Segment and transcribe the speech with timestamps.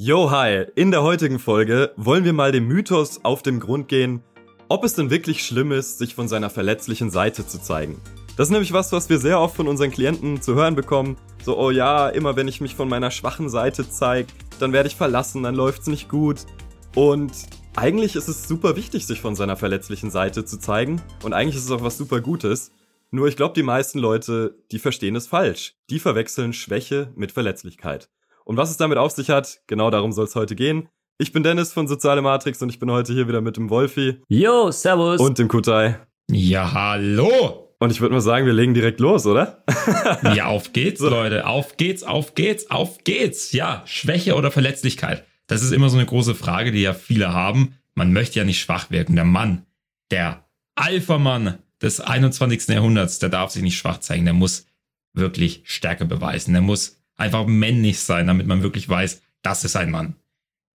[0.00, 0.64] Yo, hi!
[0.76, 4.22] In der heutigen Folge wollen wir mal dem Mythos auf den Grund gehen,
[4.68, 8.00] ob es denn wirklich schlimm ist, sich von seiner verletzlichen Seite zu zeigen.
[8.36, 11.16] Das ist nämlich was, was wir sehr oft von unseren Klienten zu hören bekommen.
[11.42, 14.28] So, oh ja, immer wenn ich mich von meiner schwachen Seite zeige,
[14.60, 16.46] dann werde ich verlassen, dann läuft's nicht gut.
[16.94, 17.32] Und
[17.74, 21.02] eigentlich ist es super wichtig, sich von seiner verletzlichen Seite zu zeigen.
[21.24, 22.70] Und eigentlich ist es auch was super Gutes.
[23.10, 25.74] Nur ich glaube, die meisten Leute, die verstehen es falsch.
[25.90, 28.08] Die verwechseln Schwäche mit Verletzlichkeit.
[28.48, 30.88] Und was es damit auf sich hat, genau darum soll es heute gehen.
[31.18, 34.22] Ich bin Dennis von Soziale Matrix und ich bin heute hier wieder mit dem Wolfi.
[34.28, 35.20] Yo, servus.
[35.20, 35.98] Und dem Kutai.
[36.30, 37.74] Ja, hallo.
[37.78, 39.64] Und ich würde mal sagen, wir legen direkt los, oder?
[40.34, 40.98] ja, auf geht's.
[41.02, 41.46] Leute.
[41.46, 43.52] Auf geht's, auf geht's, auf geht's.
[43.52, 45.26] Ja, Schwäche oder Verletzlichkeit.
[45.46, 47.74] Das ist immer so eine große Frage, die ja viele haben.
[47.94, 49.14] Man möchte ja nicht schwach wirken.
[49.14, 49.66] Der Mann,
[50.10, 52.66] der Alpha-Mann des 21.
[52.68, 54.24] Jahrhunderts, der darf sich nicht schwach zeigen.
[54.24, 54.64] Der muss
[55.12, 56.54] wirklich Stärke beweisen.
[56.54, 60.16] Der muss einfach männlich sein, damit man wirklich weiß, das ist ein Mann.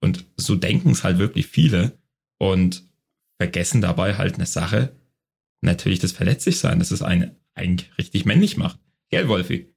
[0.00, 1.92] Und so denken es halt wirklich viele
[2.38, 2.84] und
[3.38, 4.92] vergessen dabei halt eine Sache,
[5.60, 8.78] natürlich das Verletzlichsein, dass es einen eigentlich richtig männlich macht.
[9.10, 9.74] Gell, Wolfi?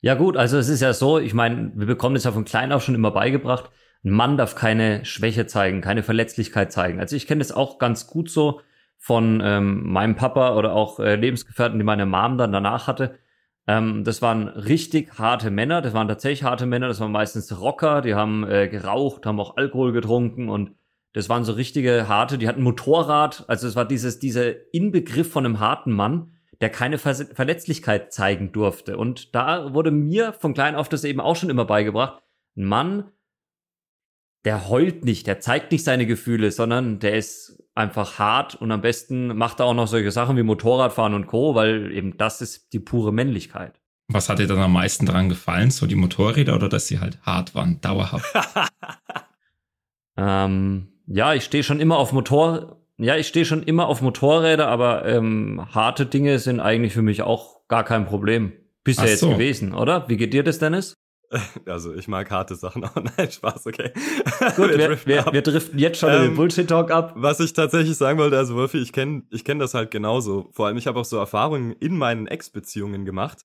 [0.00, 2.72] Ja gut, also es ist ja so, ich meine, wir bekommen das ja von klein
[2.72, 3.70] auf schon immer beigebracht,
[4.04, 6.98] ein Mann darf keine Schwäche zeigen, keine Verletzlichkeit zeigen.
[6.98, 8.60] Also ich kenne das auch ganz gut so
[8.98, 13.18] von ähm, meinem Papa oder auch äh, Lebensgefährten, die meine Mom dann danach hatte.
[13.66, 18.00] Ähm, das waren richtig harte Männer, das waren tatsächlich harte Männer, das waren meistens Rocker,
[18.00, 20.74] die haben äh, geraucht, haben auch Alkohol getrunken und
[21.12, 25.44] das waren so richtige harte, die hatten Motorrad, also es war dieses, dieser Inbegriff von
[25.44, 28.96] einem harten Mann, der keine Ver Verletzlichkeit zeigen durfte.
[28.96, 32.22] Und da wurde mir von klein auf das eben auch schon immer beigebracht,
[32.56, 33.10] ein Mann,
[34.44, 38.80] der heult nicht, der zeigt nicht seine Gefühle, sondern der ist einfach hart und am
[38.80, 42.72] besten macht er auch noch solche Sachen wie Motorradfahren und Co., weil eben das ist
[42.72, 43.80] die pure Männlichkeit.
[44.08, 45.70] Was hat dir dann am meisten daran gefallen?
[45.70, 48.34] So die Motorräder oder dass sie halt hart waren, dauerhaft?
[50.16, 52.78] ähm, ja, ich stehe schon immer auf Motor.
[52.98, 57.22] Ja, ich stehe schon immer auf Motorräder, aber ähm, harte Dinge sind eigentlich für mich
[57.22, 58.52] auch gar kein Problem.
[58.84, 59.28] Bisher so.
[59.28, 60.08] jetzt gewesen, oder?
[60.08, 60.94] Wie geht dir das, Dennis?
[61.66, 62.94] Also ich mag harte Sachen auch.
[62.94, 63.92] Nein, Spaß, okay.
[64.56, 67.12] Gut, wir, wir, driften, wir, wir driften jetzt schon ähm, in den ähm, Bullshit-Talk ab.
[67.16, 70.48] Was ich tatsächlich sagen wollte, also Wolfi, ich kenne ich kenn das halt genauso.
[70.52, 73.44] Vor allem, ich habe auch so Erfahrungen in meinen Ex-Beziehungen gemacht,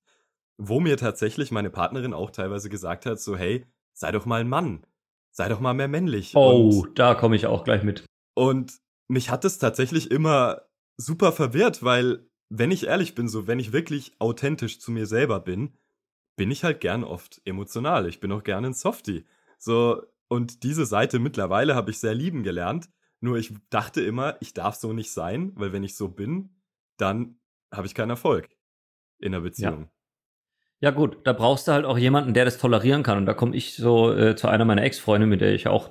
[0.56, 4.48] wo mir tatsächlich meine Partnerin auch teilweise gesagt hat, so hey, sei doch mal ein
[4.48, 4.84] Mann.
[5.30, 6.32] Sei doch mal mehr männlich.
[6.34, 8.04] Oh, und, da komme ich auch gleich mit.
[8.34, 8.78] Und
[9.08, 10.62] mich hat es tatsächlich immer
[10.96, 15.40] super verwirrt, weil, wenn ich ehrlich bin, so wenn ich wirklich authentisch zu mir selber
[15.40, 15.74] bin,
[16.38, 18.08] bin ich halt gern oft emotional.
[18.08, 19.26] Ich bin auch gern ein Softie.
[19.58, 22.88] So, und diese Seite mittlerweile habe ich sehr lieben gelernt.
[23.20, 26.50] Nur ich dachte immer, ich darf so nicht sein, weil wenn ich so bin,
[26.96, 27.38] dann
[27.70, 28.48] habe ich keinen Erfolg
[29.18, 29.82] in der Beziehung.
[29.82, 29.88] Ja.
[30.80, 33.18] Ja gut, da brauchst du halt auch jemanden, der das tolerieren kann.
[33.18, 35.90] Und da komme ich so äh, zu einer meiner Ex-Freunde, mit der ich auch,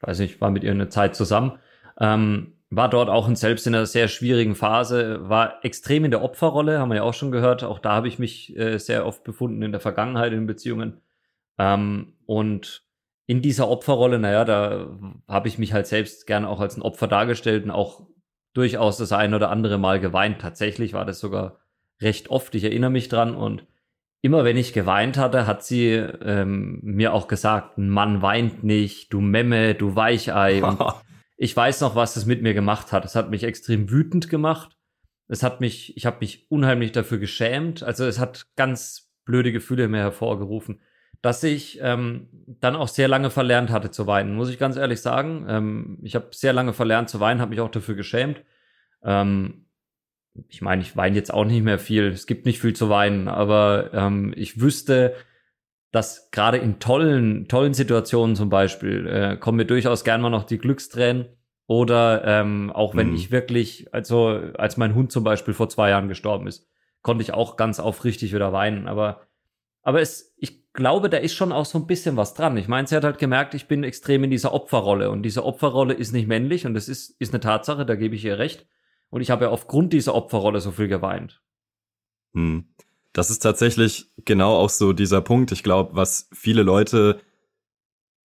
[0.00, 1.60] weiß nicht, war mit ihr eine Zeit zusammen.
[2.00, 6.22] Ähm, war dort auch in selbst in einer sehr schwierigen Phase, war extrem in der
[6.22, 7.62] Opferrolle, haben wir ja auch schon gehört.
[7.62, 11.00] Auch da habe ich mich äh, sehr oft befunden in der Vergangenheit in Beziehungen.
[11.58, 12.84] Ähm, und
[13.26, 14.88] in dieser Opferrolle, naja, da
[15.28, 18.06] habe ich mich halt selbst gerne auch als ein Opfer dargestellt und auch
[18.52, 20.40] durchaus das ein oder andere Mal geweint.
[20.40, 21.58] Tatsächlich war das sogar
[22.00, 22.54] recht oft.
[22.54, 23.66] Ich erinnere mich dran und
[24.22, 29.12] immer wenn ich geweint hatte, hat sie ähm, mir auch gesagt, ein Mann weint nicht,
[29.12, 30.64] du Memme, du Weichei.
[30.64, 30.80] Und
[31.36, 33.04] ich weiß noch, was es mit mir gemacht hat.
[33.04, 34.76] Es hat mich extrem wütend gemacht.
[35.28, 37.82] Es hat mich, ich habe mich unheimlich dafür geschämt.
[37.82, 40.80] Also es hat ganz blöde Gefühle in mir hervorgerufen,
[41.20, 45.00] dass ich ähm, dann auch sehr lange verlernt hatte zu weinen, muss ich ganz ehrlich
[45.00, 45.44] sagen.
[45.48, 48.42] Ähm, ich habe sehr lange verlernt zu weinen, habe mich auch dafür geschämt.
[49.02, 49.66] Ähm,
[50.48, 52.06] ich meine, ich weine jetzt auch nicht mehr viel.
[52.06, 55.14] Es gibt nicht viel zu weinen, aber ähm, ich wüsste,
[55.92, 60.44] dass gerade in tollen, tollen Situationen zum Beispiel äh, kommen mir durchaus gern mal noch
[60.44, 61.26] die Glückstränen.
[61.68, 63.16] Oder ähm, auch wenn mhm.
[63.16, 66.68] ich wirklich, also als mein Hund zum Beispiel vor zwei Jahren gestorben ist,
[67.02, 68.86] konnte ich auch ganz aufrichtig wieder weinen.
[68.86, 69.22] Aber,
[69.82, 72.56] aber es, ich glaube, da ist schon auch so ein bisschen was dran.
[72.56, 75.94] Ich meine, sie hat halt gemerkt, ich bin extrem in dieser Opferrolle und diese Opferrolle
[75.94, 78.66] ist nicht männlich und das ist, ist eine Tatsache, da gebe ich ihr recht.
[79.08, 81.42] Und ich habe ja aufgrund dieser Opferrolle so viel geweint.
[82.34, 82.68] Hm.
[83.16, 85.50] Das ist tatsächlich genau auch so dieser Punkt.
[85.50, 87.18] Ich glaube, was viele Leute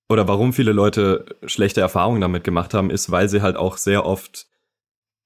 [0.09, 4.05] oder warum viele Leute schlechte Erfahrungen damit gemacht haben, ist, weil sie halt auch sehr
[4.05, 4.49] oft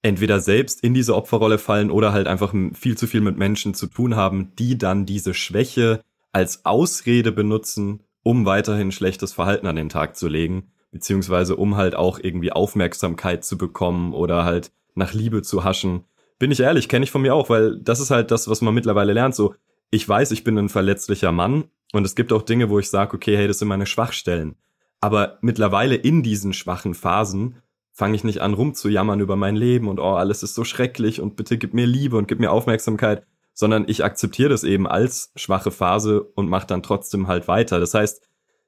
[0.02, 3.86] entweder selbst in diese Opferrolle fallen oder halt einfach viel zu viel mit Menschen zu
[3.86, 6.02] tun haben, die dann diese Schwäche
[6.32, 11.94] als Ausrede benutzen, um weiterhin schlechtes Verhalten an den Tag zu legen, beziehungsweise um halt
[11.94, 16.04] auch irgendwie Aufmerksamkeit zu bekommen oder halt nach Liebe zu haschen
[16.38, 18.74] bin ich ehrlich, kenne ich von mir auch, weil das ist halt das, was man
[18.74, 19.34] mittlerweile lernt.
[19.34, 19.54] So,
[19.90, 23.14] ich weiß, ich bin ein verletzlicher Mann und es gibt auch Dinge, wo ich sage,
[23.14, 24.56] okay, hey, das sind meine Schwachstellen.
[25.00, 27.62] Aber mittlerweile in diesen schwachen Phasen
[27.92, 31.36] fange ich nicht an rumzujammern über mein Leben und oh, alles ist so schrecklich und
[31.36, 33.24] bitte gib mir Liebe und gib mir Aufmerksamkeit,
[33.54, 37.80] sondern ich akzeptiere das eben als schwache Phase und mache dann trotzdem halt weiter.
[37.80, 38.22] Das heißt,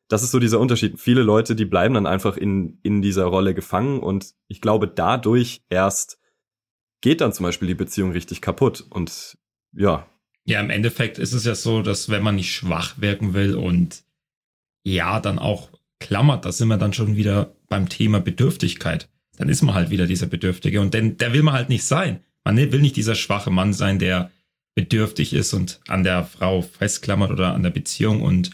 [0.08, 0.98] das ist so dieser Unterschied.
[0.98, 5.62] Viele Leute, die bleiben dann einfach in, in dieser Rolle gefangen und ich glaube, dadurch
[5.68, 6.18] erst
[7.00, 9.36] geht dann zum Beispiel die Beziehung richtig kaputt und
[9.72, 10.06] ja.
[10.44, 14.02] Ja, im Endeffekt ist es ja so, dass wenn man nicht schwach wirken will und
[14.82, 19.08] ja, dann auch klammert, da sind wir dann schon wieder beim Thema Bedürftigkeit.
[19.36, 22.24] Dann ist man halt wieder dieser Bedürftige und denn der will man halt nicht sein.
[22.44, 24.30] Man will nicht dieser schwache Mann sein, der
[24.74, 28.50] bedürftig ist und an der Frau festklammert oder an der Beziehung und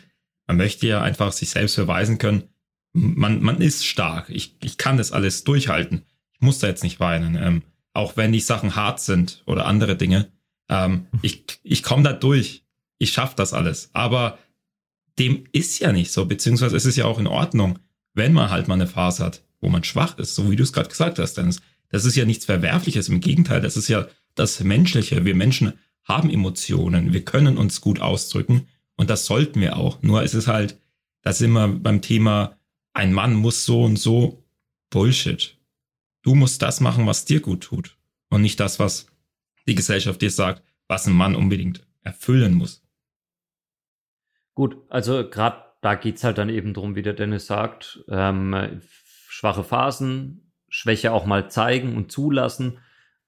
[0.47, 2.49] man möchte ja einfach sich selbst beweisen können,
[2.93, 4.31] man, man ist stark.
[4.31, 6.03] Ich, ich kann das alles durchhalten.
[6.33, 7.37] Ich muss da jetzt nicht weinen.
[7.37, 7.63] Ähm,
[7.95, 10.29] auch wenn die Sachen hart sind oder andere Dinge.
[10.69, 12.65] Ähm, ich ich komme da durch.
[12.99, 13.91] Ich schaffe das alles.
[13.93, 14.39] Aber
[15.19, 17.79] dem ist ja nicht so, beziehungsweise es ist ja auch in Ordnung,
[18.13, 20.73] wenn man halt mal eine Phase hat, wo man schwach ist, so wie du es
[20.73, 21.61] gerade gesagt hast, Dennis.
[21.91, 25.25] Das ist ja nichts Verwerfliches, im Gegenteil, das ist ja das Menschliche.
[25.25, 28.67] Wir Menschen haben Emotionen, wir können uns gut ausdrücken
[28.97, 30.03] und das sollten wir auch.
[30.03, 30.79] Nur ist es halt,
[31.23, 32.57] da sind wir beim Thema,
[32.93, 34.45] ein Mann muss so und so
[34.91, 35.54] Bullshit.
[36.25, 37.99] Du musst das machen, was dir gut tut
[38.31, 39.07] und nicht das, was
[39.69, 42.83] die Gesellschaft dir sagt, was ein Mann unbedingt erfüllen muss.
[44.55, 48.81] Gut, also gerade da geht's halt dann eben drum, wie der Dennis sagt, ähm,
[49.29, 52.79] schwache Phasen, Schwäche auch mal zeigen und zulassen,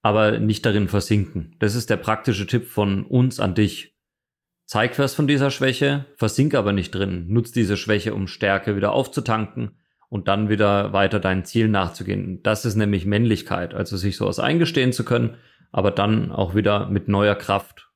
[0.01, 1.55] aber nicht darin versinken.
[1.59, 3.95] Das ist der praktische Tipp von uns an dich.
[4.65, 7.27] Zeig was von dieser Schwäche, versink aber nicht drin.
[7.27, 9.77] Nutz diese Schwäche, um Stärke wieder aufzutanken
[10.09, 12.41] und dann wieder weiter deinen Ziel nachzugehen.
[12.43, 15.37] Das ist nämlich Männlichkeit, also sich sowas eingestehen zu können,
[15.71, 17.91] aber dann auch wieder mit neuer Kraft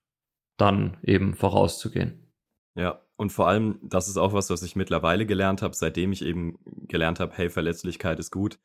[0.57, 2.33] dann eben vorauszugehen.
[2.75, 6.23] Ja, und vor allem, das ist auch was, was ich mittlerweile gelernt habe, seitdem ich
[6.23, 8.59] eben gelernt habe, hey, Verletzlichkeit ist gut.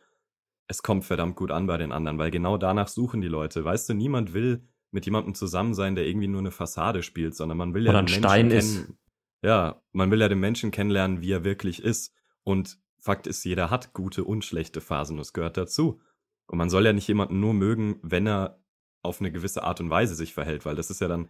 [0.69, 3.65] Es kommt verdammt gut an bei den anderen, weil genau danach suchen die Leute.
[3.65, 7.59] Weißt du, niemand will mit jemandem zusammen sein, der irgendwie nur eine Fassade spielt, sondern
[7.59, 8.99] man will ja Oder den Stein Menschen kennen.
[9.43, 12.15] Ja, man will ja den Menschen kennenlernen, wie er wirklich ist.
[12.43, 16.01] Und Fakt ist, jeder hat gute und schlechte Phasen, das gehört dazu.
[16.47, 18.61] Und man soll ja nicht jemanden nur mögen, wenn er
[19.03, 21.29] auf eine gewisse Art und Weise sich verhält, weil das ist ja dann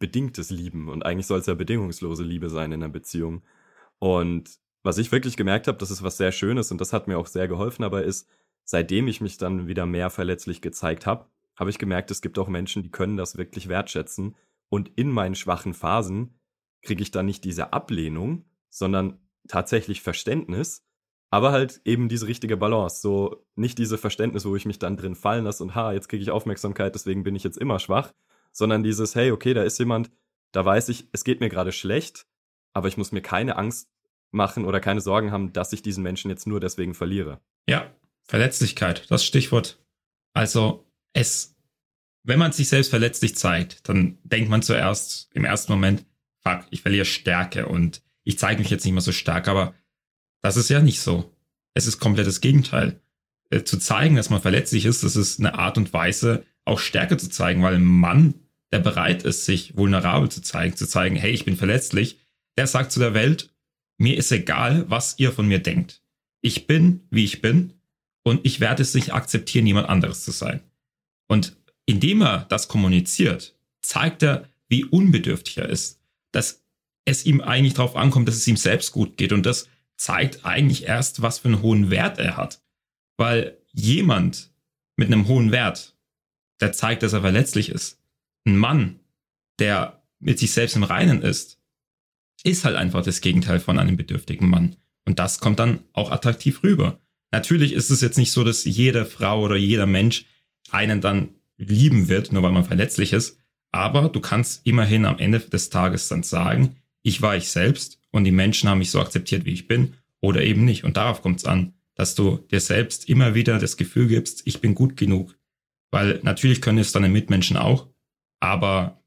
[0.00, 3.42] bedingtes Lieben und eigentlich soll es ja bedingungslose Liebe sein in einer Beziehung.
[4.00, 7.18] Und was ich wirklich gemerkt habe, das ist was sehr Schönes und das hat mir
[7.18, 8.28] auch sehr geholfen, aber ist,
[8.64, 12.48] seitdem ich mich dann wieder mehr verletzlich gezeigt habe, habe ich gemerkt, es gibt auch
[12.48, 14.34] Menschen, die können das wirklich wertschätzen
[14.68, 16.40] und in meinen schwachen Phasen
[16.82, 19.18] kriege ich dann nicht diese Ablehnung, sondern
[19.48, 20.85] tatsächlich Verständnis,
[21.30, 25.14] aber halt eben diese richtige Balance, so nicht diese Verständnis, wo ich mich dann drin
[25.14, 28.12] fallen lasse und ha, jetzt kriege ich Aufmerksamkeit, deswegen bin ich jetzt immer schwach,
[28.52, 30.10] sondern dieses, hey, okay, da ist jemand,
[30.52, 32.26] da weiß ich, es geht mir gerade schlecht,
[32.72, 33.88] aber ich muss mir keine Angst
[34.30, 37.40] machen oder keine Sorgen haben, dass ich diesen Menschen jetzt nur deswegen verliere.
[37.68, 37.90] Ja,
[38.24, 39.82] Verletzlichkeit, das Stichwort.
[40.32, 41.56] Also es,
[42.22, 46.04] wenn man sich selbst verletzlich zeigt, dann denkt man zuerst im ersten Moment,
[46.42, 49.74] fuck, ich verliere Stärke und ich zeige mich jetzt nicht mehr so stark, aber
[50.46, 51.34] das ist ja nicht so.
[51.74, 53.00] Es ist komplett das Gegenteil.
[53.50, 57.16] Äh, zu zeigen, dass man verletzlich ist, das ist eine Art und Weise, auch Stärke
[57.16, 58.34] zu zeigen, weil ein Mann
[58.72, 62.20] der bereit ist, sich vulnerabel zu zeigen, zu zeigen, hey, ich bin verletzlich,
[62.56, 63.50] der sagt zu der Welt,
[63.98, 66.00] mir ist egal, was ihr von mir denkt.
[66.42, 67.72] Ich bin, wie ich bin,
[68.22, 70.60] und ich werde es nicht akzeptieren, jemand anderes zu sein.
[71.28, 71.56] Und
[71.86, 76.00] indem er das kommuniziert, zeigt er, wie unbedürftig er ist,
[76.32, 76.62] dass
[77.04, 79.32] es ihm eigentlich darauf ankommt, dass es ihm selbst gut geht.
[79.32, 82.62] Und das zeigt eigentlich erst, was für einen hohen Wert er hat.
[83.16, 84.52] Weil jemand
[84.96, 85.96] mit einem hohen Wert,
[86.60, 88.00] der zeigt, dass er verletzlich ist,
[88.46, 89.00] ein Mann,
[89.58, 91.60] der mit sich selbst im Reinen ist,
[92.44, 94.76] ist halt einfach das Gegenteil von einem bedürftigen Mann.
[95.04, 97.00] Und das kommt dann auch attraktiv rüber.
[97.32, 100.26] Natürlich ist es jetzt nicht so, dass jede Frau oder jeder Mensch
[100.70, 103.38] einen dann lieben wird, nur weil man verletzlich ist.
[103.72, 108.24] Aber du kannst immerhin am Ende des Tages dann sagen, ich war ich selbst und
[108.24, 110.84] die Menschen haben mich so akzeptiert, wie ich bin oder eben nicht.
[110.84, 114.60] Und darauf kommt es an, dass du dir selbst immer wieder das Gefühl gibst, ich
[114.60, 115.36] bin gut genug.
[115.90, 117.88] Weil natürlich können es deine Mitmenschen auch,
[118.40, 119.02] aber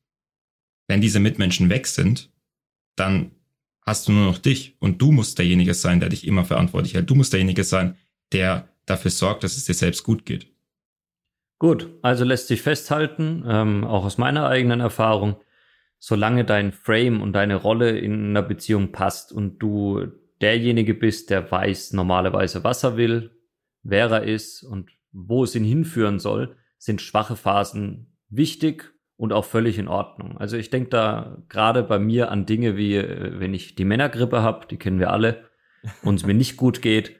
[0.87, 2.31] wenn diese Mitmenschen weg sind,
[2.95, 3.31] dann
[3.85, 7.09] hast du nur noch dich und du musst derjenige sein, der dich immer verantwortlich hält.
[7.09, 7.95] Du musst derjenige sein,
[8.31, 10.47] der dafür sorgt, dass es dir selbst gut geht.
[11.59, 15.35] Gut, also lässt sich festhalten, ähm, auch aus meiner eigenen Erfahrung,
[15.99, 20.07] solange dein Frame und deine Rolle in einer Beziehung passt und du
[20.41, 23.31] derjenige bist, der weiß normalerweise, was er will,
[23.83, 29.43] wer er ist und wo es ihn hinführen soll, sind schwache Phasen wichtig und auch
[29.43, 30.37] völlig in Ordnung.
[30.37, 34.41] Also ich denke da gerade bei mir an Dinge wie, äh, wenn ich die Männergrippe
[34.41, 35.49] habe, die kennen wir alle,
[36.03, 37.15] und es mir nicht gut geht,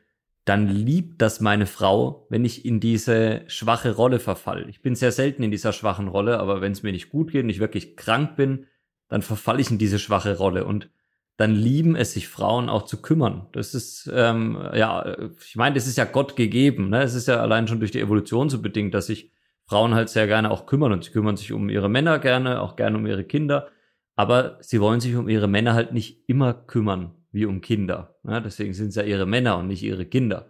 [0.46, 4.68] dann liebt das meine Frau, wenn ich in diese schwache Rolle verfalle.
[4.70, 7.44] Ich bin sehr selten in dieser schwachen Rolle, aber wenn es mir nicht gut geht
[7.44, 8.66] und ich wirklich krank bin,
[9.10, 10.90] dann verfalle ich in diese schwache Rolle und
[11.36, 13.48] dann lieben es sich Frauen auch zu kümmern.
[13.54, 16.90] Das ist, ähm, ja, ich meine, das ist ja Gott gegeben.
[16.90, 17.02] Ne?
[17.02, 19.32] Es ist ja allein schon durch die Evolution so bedingt, dass sich
[19.66, 22.76] Frauen halt sehr gerne auch kümmern und sie kümmern sich um ihre Männer gerne, auch
[22.76, 23.70] gerne um ihre Kinder.
[24.16, 28.16] Aber sie wollen sich um ihre Männer halt nicht immer kümmern wie um Kinder.
[28.24, 28.42] Ne?
[28.42, 30.50] Deswegen sind es ja ihre Männer und nicht ihre Kinder.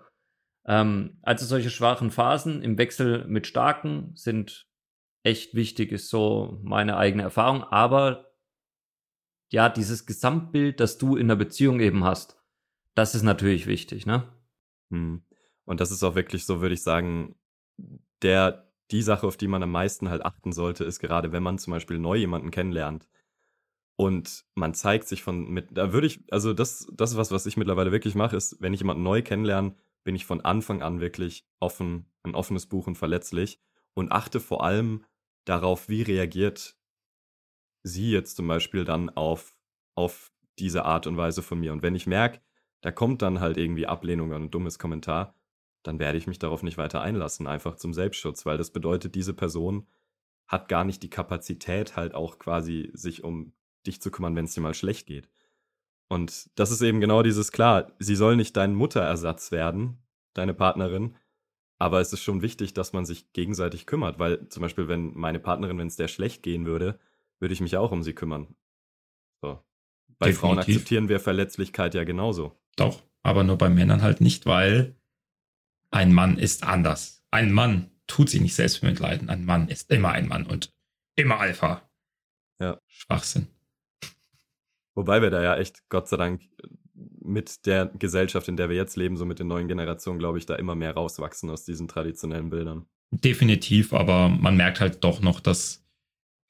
[0.65, 4.67] Ähm, also solche schwachen Phasen im Wechsel mit starken sind
[5.21, 7.63] echt wichtig, ist so meine eigene Erfahrung.
[7.63, 8.28] Aber
[9.49, 12.37] ja, dieses Gesamtbild, das du in der Beziehung eben hast,
[12.95, 14.27] das ist natürlich wichtig, ne?
[14.91, 15.23] Hm.
[15.65, 17.35] Und das ist auch wirklich so, würde ich sagen,
[18.21, 21.57] der, die Sache, auf die man am meisten halt achten sollte, ist gerade, wenn man
[21.59, 23.07] zum Beispiel neu jemanden kennenlernt
[23.95, 27.45] und man zeigt sich von, mit, da würde ich, also das, das ist was, was
[27.45, 31.01] ich mittlerweile wirklich mache, ist, wenn ich jemanden neu kennenlerne, bin ich von Anfang an
[31.01, 33.59] wirklich offen, ein offenes Buch und verletzlich
[33.93, 35.03] und achte vor allem
[35.45, 36.78] darauf, wie reagiert
[37.83, 39.53] sie jetzt zum Beispiel dann auf,
[39.95, 41.73] auf diese Art und Weise von mir.
[41.73, 42.41] Und wenn ich merke,
[42.81, 45.35] da kommt dann halt irgendwie Ablehnung oder ein dummes Kommentar,
[45.83, 49.33] dann werde ich mich darauf nicht weiter einlassen, einfach zum Selbstschutz, weil das bedeutet, diese
[49.33, 49.87] Person
[50.47, 53.53] hat gar nicht die Kapazität, halt auch quasi sich um
[53.85, 55.29] dich zu kümmern, wenn es dir mal schlecht geht.
[56.09, 59.99] Und das ist eben genau dieses klar, sie soll nicht dein Mutterersatz werden,
[60.33, 61.15] deine Partnerin,
[61.77, 65.39] aber es ist schon wichtig, dass man sich gegenseitig kümmert, weil zum Beispiel, wenn meine
[65.39, 66.99] Partnerin, wenn es der schlecht gehen würde,
[67.39, 68.55] würde ich mich auch um sie kümmern.
[69.41, 69.63] So.
[70.17, 70.39] Bei Definitiv.
[70.39, 72.59] Frauen akzeptieren wir Verletzlichkeit ja genauso.
[72.75, 74.95] Doch, aber nur bei Männern halt nicht, weil
[75.91, 77.23] ein Mann ist anders.
[77.31, 79.29] Ein Mann tut sich nicht selbst mitleiden.
[79.29, 80.73] Ein Mann ist immer ein Mann und
[81.15, 81.89] immer Alpha.
[82.59, 82.79] Ja.
[82.87, 83.47] Schwachsinn.
[84.95, 86.41] Wobei wir da ja echt, Gott sei Dank,
[87.21, 90.45] mit der Gesellschaft, in der wir jetzt leben, so mit den neuen Generationen, glaube ich,
[90.45, 92.85] da immer mehr rauswachsen aus diesen traditionellen Bildern.
[93.11, 95.85] Definitiv, aber man merkt halt doch noch, dass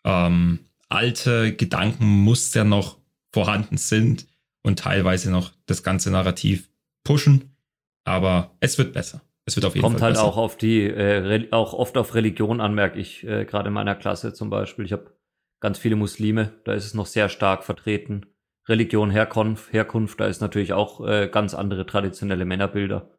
[0.04, 2.98] ähm, alte Gedankenmuster noch
[3.34, 4.28] vorhanden sind
[4.64, 6.70] und teilweise noch das ganze Narrativ
[7.04, 7.56] pushen.
[8.04, 9.22] Aber es wird besser.
[9.46, 10.28] Es wird auf jeden Kommt Fall halt besser.
[10.28, 13.96] auch auf die, äh, auch oft auf Religion an, merke ich, äh, gerade in meiner
[13.96, 14.86] Klasse zum Beispiel.
[14.86, 15.16] Ich habe
[15.60, 18.26] ganz viele Muslime, da ist es noch sehr stark vertreten.
[18.68, 23.10] Religion, Herkunft, Herkunft, da ist natürlich auch äh, ganz andere traditionelle Männerbilder.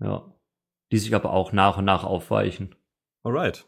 [0.00, 0.32] Ja.
[0.92, 2.74] Die sich aber auch nach und nach aufweichen.
[3.24, 3.66] Alright.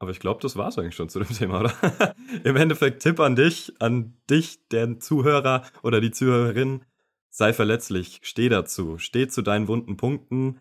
[0.00, 2.14] Aber ich glaube, das war es eigentlich schon zu dem Thema, oder?
[2.44, 6.82] Im Endeffekt Tipp an dich, an dich, der Zuhörer oder die Zuhörerin,
[7.28, 10.58] sei verletzlich, steh dazu, steh zu deinen wunden Punkten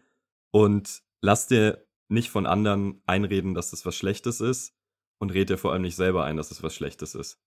[0.51, 4.73] und lass dir nicht von anderen einreden, dass das was Schlechtes ist
[5.19, 7.39] und red dir vor allem nicht selber ein, dass es das was Schlechtes ist.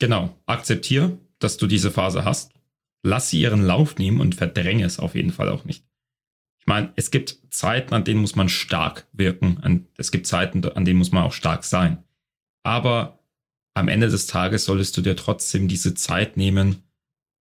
[0.00, 2.52] Genau, akzeptier, dass du diese Phase hast,
[3.04, 5.85] lass sie ihren Lauf nehmen und verdränge es auf jeden Fall auch nicht.
[6.66, 9.86] Ich meine, es gibt Zeiten, an denen muss man stark wirken.
[9.96, 12.02] Es gibt Zeiten, an denen muss man auch stark sein.
[12.64, 13.20] Aber
[13.74, 16.82] am Ende des Tages solltest du dir trotzdem diese Zeit nehmen,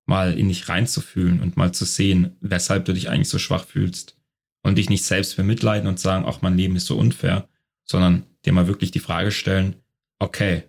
[0.04, 4.20] mal in dich reinzufühlen und mal zu sehen, weshalb du dich eigentlich so schwach fühlst.
[4.62, 7.48] Und dich nicht selbst bemitleiden und sagen, ach, mein Leben ist so unfair,
[7.84, 9.76] sondern dir mal wirklich die Frage stellen,
[10.18, 10.64] okay,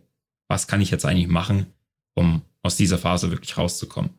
[0.48, 1.66] was kann ich jetzt eigentlich machen,
[2.14, 4.12] um aus dieser Phase wirklich rauszukommen?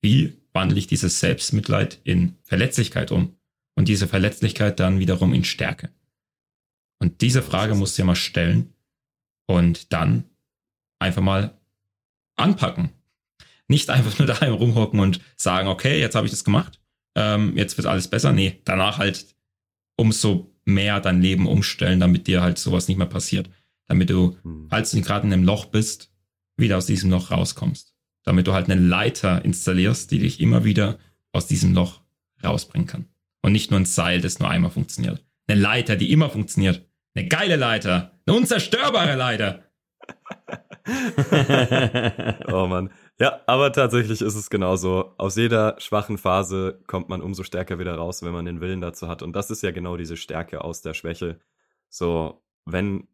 [0.00, 3.36] Wie wandle ich dieses Selbstmitleid in Verletzlichkeit um?
[3.74, 5.90] Und diese Verletzlichkeit dann wiederum in Stärke?
[6.98, 8.74] Und diese Frage musst du dir mal stellen
[9.46, 10.24] und dann
[10.98, 11.58] einfach mal
[12.36, 12.90] anpacken.
[13.68, 16.80] Nicht einfach nur daheim rumhocken und sagen, okay, jetzt habe ich das gemacht,
[17.14, 18.32] ähm, jetzt wird alles besser.
[18.32, 19.34] Nee, danach halt
[19.96, 23.50] umso mehr dein Leben umstellen, damit dir halt sowas nicht mehr passiert.
[23.86, 24.68] Damit du, hm.
[24.70, 26.12] falls du gerade in einem Loch bist,
[26.56, 27.94] wieder aus diesem Loch rauskommst.
[28.22, 30.98] Damit du halt eine Leiter installierst, die dich immer wieder
[31.32, 32.00] aus diesem Loch
[32.44, 33.06] rausbringen kann.
[33.50, 35.26] Und nicht nur ein Seil, das nur einmal funktioniert.
[35.48, 36.88] Eine Leiter, die immer funktioniert.
[37.16, 38.12] Eine geile Leiter.
[38.24, 39.64] Eine unzerstörbare Leiter.
[42.46, 42.92] oh Mann.
[43.18, 45.14] Ja, aber tatsächlich ist es genauso.
[45.18, 49.08] Aus jeder schwachen Phase kommt man umso stärker wieder raus, wenn man den Willen dazu
[49.08, 49.20] hat.
[49.20, 51.40] Und das ist ja genau diese Stärke aus der Schwäche.
[51.88, 53.08] So, wenn,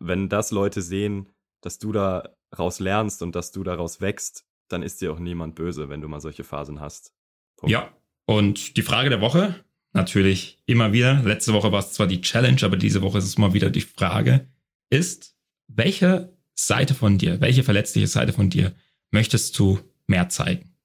[0.00, 5.00] wenn das Leute sehen, dass du daraus lernst und dass du daraus wächst, dann ist
[5.00, 7.14] dir auch niemand böse, wenn du mal solche Phasen hast.
[7.56, 7.70] Punkt.
[7.70, 7.92] Ja,
[8.30, 9.56] und die Frage der Woche,
[9.92, 13.38] natürlich immer wieder, letzte Woche war es zwar die Challenge, aber diese Woche ist es
[13.38, 14.46] mal wieder die Frage,
[14.88, 15.34] ist,
[15.66, 18.72] welche Seite von dir, welche verletzliche Seite von dir
[19.10, 20.76] möchtest du mehr zeigen?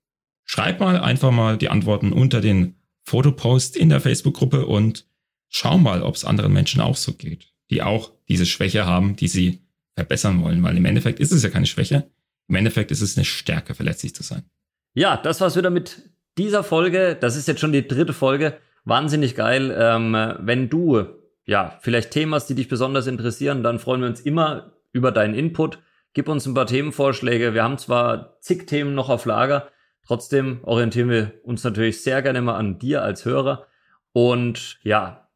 [0.44, 5.06] Schreib mal einfach mal die Antworten unter den Fotopost in der Facebook-Gruppe und
[5.48, 9.28] schau mal, ob es anderen Menschen auch so geht, die auch diese Schwäche haben, die
[9.28, 9.62] sie
[9.94, 12.10] verbessern wollen, weil im Endeffekt ist es ja keine Schwäche.
[12.48, 14.50] Im Endeffekt ist es eine Stärke, verletzlich zu sein.
[14.96, 19.36] Ja, das war's wieder mit dieser Folge, das ist jetzt schon die dritte Folge, wahnsinnig
[19.36, 19.76] geil.
[19.78, 21.06] Ähm, wenn du
[21.46, 25.34] ja vielleicht Themen hast, die dich besonders interessieren, dann freuen wir uns immer über deinen
[25.34, 25.80] Input.
[26.14, 27.54] Gib uns ein paar Themenvorschläge.
[27.54, 29.70] Wir haben zwar zig Themen noch auf Lager,
[30.06, 33.68] trotzdem orientieren wir uns natürlich sehr gerne mal an dir als Hörer.
[34.14, 35.30] Und ja,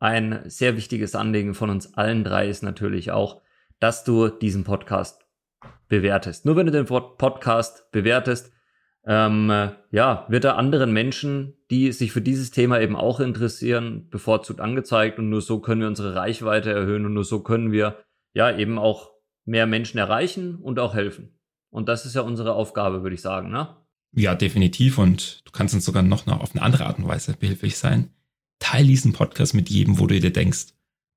[0.00, 3.42] ein sehr wichtiges Anliegen von uns allen drei ist natürlich auch,
[3.78, 5.24] dass du diesen Podcast
[5.88, 6.44] bewertest.
[6.44, 8.50] Nur wenn du den Podcast bewertest,
[9.06, 9.50] ähm,
[9.90, 15.18] ja, wird er anderen Menschen, die sich für dieses Thema eben auch interessieren, bevorzugt angezeigt
[15.18, 17.98] und nur so können wir unsere Reichweite erhöhen und nur so können wir
[18.32, 19.10] ja eben auch
[19.44, 21.38] mehr Menschen erreichen und auch helfen.
[21.70, 23.76] Und das ist ja unsere Aufgabe, würde ich sagen, ne?
[24.16, 24.98] Ja, definitiv.
[24.98, 28.10] Und du kannst uns sogar noch auf eine andere Art und Weise behilflich sein.
[28.60, 30.68] Teil diesen Podcast mit jedem, wo du dir denkst,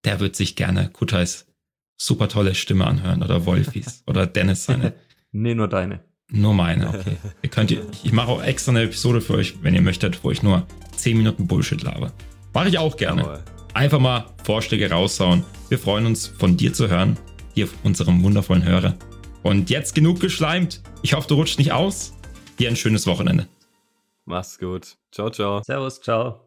[0.04, 1.48] der wird sich gerne Kutais
[1.96, 4.94] super tolle Stimme anhören oder Wolfis oder Dennis seine.
[5.32, 6.04] nee, nur deine.
[6.30, 7.18] Nur meine, okay.
[7.42, 10.44] ihr könnt, ich mache auch extra eine Episode für euch, wenn ihr möchtet, wo ich
[10.44, 12.12] nur 10 Minuten Bullshit labe.
[12.54, 13.44] Mache ich auch gerne.
[13.74, 15.44] Einfach mal Vorschläge raushauen.
[15.70, 17.18] Wir freuen uns, von dir zu hören,
[17.54, 18.96] hier von unserem wundervollen Hörer.
[19.44, 20.82] Und jetzt genug geschleimt.
[21.02, 22.14] Ich hoffe, du rutschst nicht aus.
[22.60, 23.48] Dir ein schönes Wochenende.
[24.26, 24.98] Mach's gut.
[25.12, 25.62] Ciao, ciao.
[25.64, 26.47] Servus, ciao.